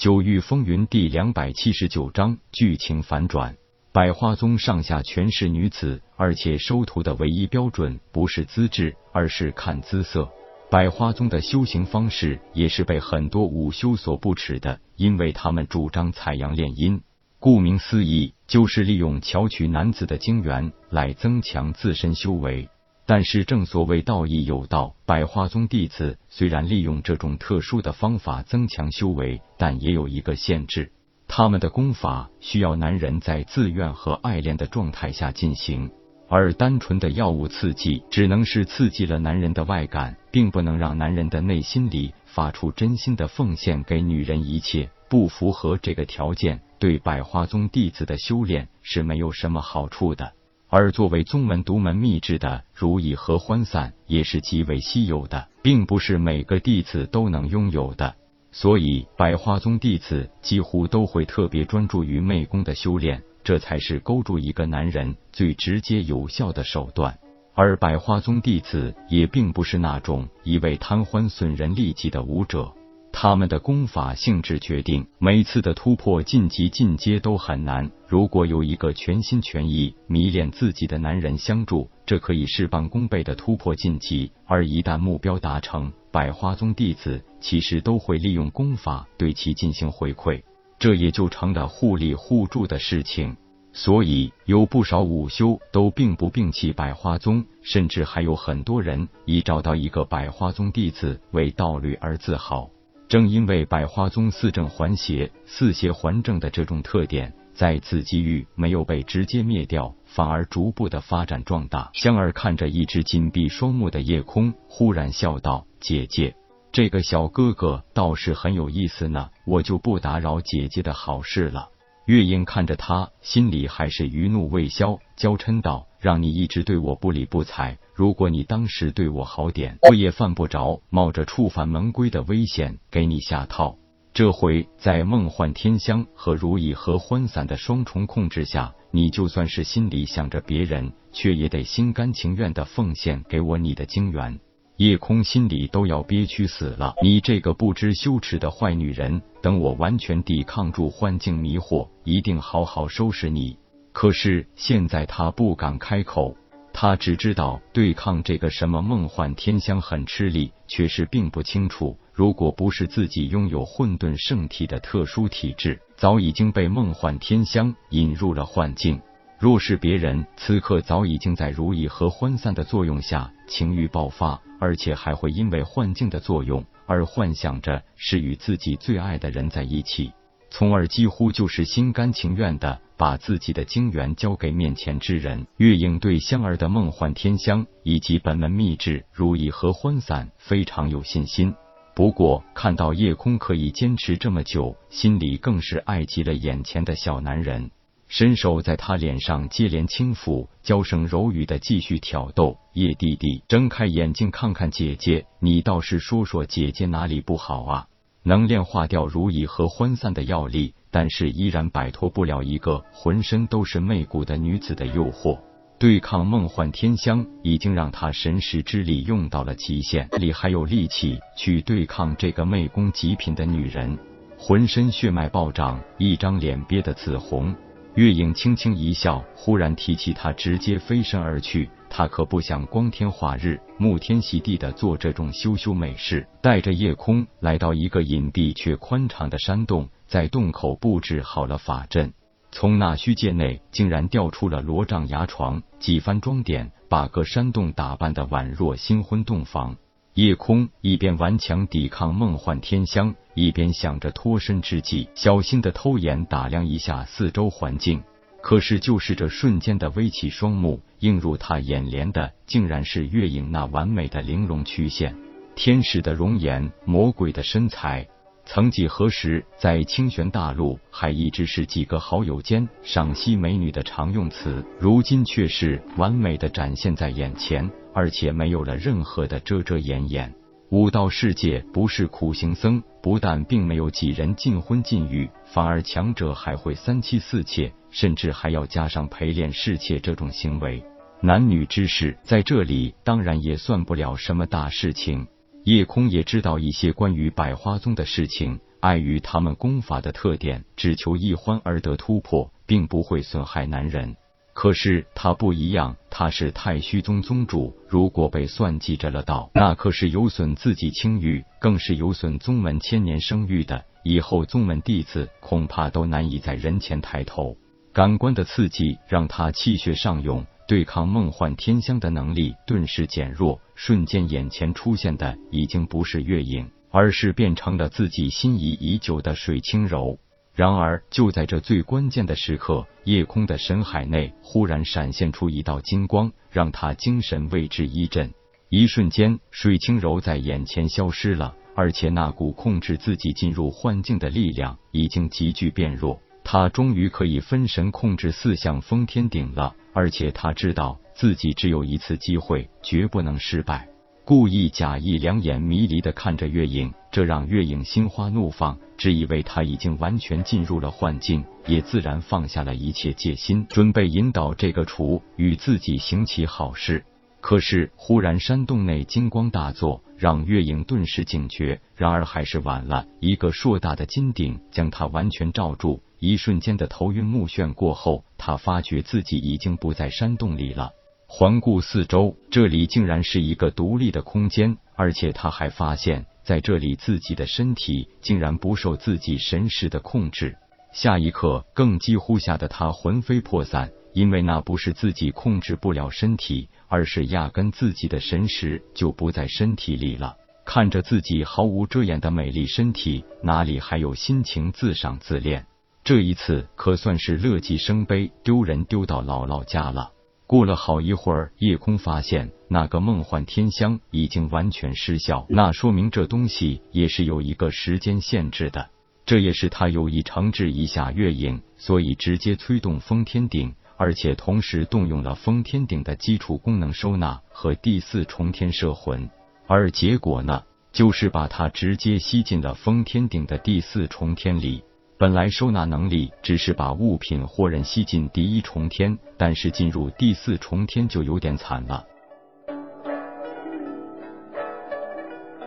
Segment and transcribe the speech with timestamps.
[0.00, 3.54] 九域风云第两百七十九章剧情反转。
[3.92, 10.26] 百花宗上下全是女子，而且收徒的唯一标准不是资质，而是看姿色。
[10.70, 17.02] 百花宗的修行方式也是被很多武修所不齿的，因为他们主张采阳炼阴。
[17.38, 22.70] 顾名思义，就是利用巧取男子的精元来增强自身修为。
[23.10, 30.92] 但是正所谓道义有道，百花宗弟子虽然利用这种特殊的方法增强修为，但也有一个限制。
[31.26, 35.90] 他们的功法需要男人在自愿和爱恋的状态下进行，
[36.28, 44.88] 而单纯的药物刺激只能是刺激了男人的外感，并不能让男人的内心里发出真心的奉献给女人一切。
[45.08, 50.34] 不符合这个条件，对百花宗弟子的修炼是没有什么好处的。
[50.70, 58.14] 而作为宗门独门秘制的如意合欢散，也是极为稀有的，并不是每个弟子都能拥有的。
[58.52, 67.18] 所以，百花宗弟子几乎都会特别专注于媚功的修炼，这才是勾住一个男人最直接有效的手段。
[67.54, 72.72] 而百花宗弟子也并不是那种一味贪欢损人利己的武者。
[73.12, 77.90] 他们的功法性质决定，每次的突破晋级进阶都很难。
[78.06, 84.32] 如果有一个全心全意迷恋自己的男人相助，这可以事半功倍的突破晋级。
[84.46, 90.42] 而一旦目标达成，百花宗弟子其实都会利用功法对其进行回馈，
[90.78, 93.36] 这也就成了互利互助的事情。
[93.72, 102.70] 所以有不少武修都并不摒弃百花宗，甚至还有很多人以找到一个百花宗弟子为道侣而自豪。
[103.10, 111.90] 正因为百花宗四正还邪、四邪还正的这种特点，在紫极域没有被直接灭掉，反而逐步的发展壮大。
[111.92, 116.36] 香儿看着一只紧闭双目的夜空，忽然笑道：“姐姐，
[116.70, 121.68] 这个小哥哥倒是很有意思呢，我就不打扰姐姐的好事了。”
[122.06, 133.76] 月英看着他，心里还是余怒未消，娇嗔道：“让你一直对我不理不睬，如果你当时对我好点，我也犯不着冒着触犯门规的危险给你下套。
[134.14, 144.40] 这回在梦幻天香和如意和欢散的双重控制下，你就算是心里想着别人，却也得心甘情愿的奉献给我你的精元。”
[144.78, 146.94] 夜空心里都要憋屈死了！
[147.02, 153.58] 你这个不知羞耻的坏女人，等我完全抵抗住幻境迷惑，一定好好收拾你。
[153.92, 156.34] 可是现在他不敢开口，
[156.72, 169.00] 他只知道对抗这个什么梦幻天香很吃力，却是并不清楚，如果不是自己拥有混沌圣体的特殊体质，早已经被梦幻天香引入了幻境。
[169.38, 180.12] 若是别人，此刻早已经在如意和欢散的作用下情欲爆发，而且还会因为幻境的作用而幻想着是与自己最爱的人在一起，
[180.50, 185.46] 从而几乎就是心甘情愿的把自己的精元交给面前之人。
[185.56, 191.54] 月影对香儿的梦幻天香以及本门秘制如意合欢散非常有信心，
[191.94, 197.70] 不过看到夜空可以坚持这么久，心里更是爱极了眼前的小男人。
[198.08, 202.58] 伸手在他脸上接连轻抚，娇声柔语的继续挑逗。
[202.72, 207.86] 叶弟弟睁开眼睛看看姐姐，你倒是说说姐姐哪里不好啊？
[208.22, 215.38] 能炼化掉如意和欢散的药力，但是依然摆脱不了一个浑身都是媚骨的女子的诱惑。
[215.78, 223.98] 对抗梦幻天香，已经让他神识之力用到了极限，里还有力气去对抗这个媚宫极品的女人，
[224.36, 227.54] 浑身血脉暴涨，一张脸憋得紫红。
[227.94, 231.70] 月影轻轻一笑，忽然提起他，直接飞身而去。
[231.90, 242.14] 他可不想光天化日、沐天席地的做这种羞羞美事，带着夜空来到一个隐蔽却宽敞的山洞，在洞口布置好了法阵。
[242.52, 249.76] 从那虚界内，竟然调出了罗帐牙床，几番装点，把个山洞打扮的宛若新婚洞房。
[250.14, 258.02] 夜空一边顽强抵抗梦幻天香，一边想着脱身之计，小心的偷眼打量一下四周环境。
[258.42, 265.14] 可是，就是这瞬间的微起双目，映入他眼帘的，竟然是月影那完美的玲珑曲线，
[265.54, 268.08] 天使的容颜，魔鬼的身材。
[268.46, 277.70] 曾几何时，在清玄大陆，还一直是几个好友间赏析美女的常用词，如今却是完美的展现在眼前。
[277.92, 280.32] 而且没有了任何的遮遮掩掩。
[280.70, 290.80] 武道世界不是苦行僧，不但并没有几人禁婚禁欲，反而强者还会三妻四妾，甚至还要加上陪练侍妾这种行为。
[291.20, 295.26] 男女之事在这里当然也算不了什么大事情。
[295.64, 304.14] 夜空也知道一些关于百花宗的事情，碍于他们功法的特点，只求一欢而得突破，并不会损害男人。
[304.52, 313.84] 可是他不一样，他是太虚宗宗主，如果被算计着了道，那可是有损自己清誉，更是有损宗门千年声誉的。
[314.02, 317.56] 以后宗门弟子恐怕都难以在人前抬头。
[317.92, 330.18] 感官的刺激让他气血上涌，对抗梦幻天香的能力顿时减弱，瞬间眼前出现的已经不是月影，而是变成了自己心仪已久的水清柔。
[330.60, 338.30] 然而，就在这最关键的时刻，夜空的神海内忽然闪现出一道金光，让他精神为之一振。
[338.68, 346.20] 一瞬间，水清柔在眼前消失了，而且那股控制自己进入幻境的力量已经急剧变弱。
[346.44, 353.88] 他终于可以分神控制四象封天顶了，而且他知道自己只有一次机会，绝不能失败。
[354.24, 367.04] 故意假意两眼迷离的看着月影，这让月影心花怒放，只以为他已经完全进入了幻境，也自然放下了一切戒心，准备引导这个雏与自己行起好事。
[367.40, 380.92] 可是忽然山洞内金光大作，让月影顿时警觉，然而还是晚了，一个硕大的金顶将他完全罩住，一瞬间的头晕目眩过后，他发觉自己已经不在山洞里了。
[381.32, 390.56] 环顾四周，这里竟然是一个独立的空间，而且他还发现，在这里自己的身体竟然不受自己神识的控制。
[390.92, 400.34] 下一刻，更几乎吓得他魂飞魄散，因为那不是自己控制不了身体，而是压根自己的神识就不在身体里了。
[400.64, 405.64] 看着自己毫无遮掩的美丽身体，哪里还有心情自赏自恋？
[406.02, 410.10] 这一次可算是乐极生悲，丢人丢到姥姥家了。
[410.50, 418.90] 过了好一会儿，夜空发现那个梦幻天香已经完全失效，那说明这东西也是有一个时间限制的。
[419.24, 429.30] 这也是他有意惩治一下月影，所以直接催动封天顶，而且同时动用了封天顶的基础功能收纳和第四重天摄魂，
[429.68, 434.82] 而结果呢，就是把它直接吸进了封天顶的第四重天里。
[435.20, 442.02] 本来收纳能力只是把物品或人吸进第一重天，但是进入第四重天就有点惨了。